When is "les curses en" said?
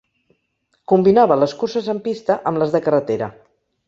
1.41-1.99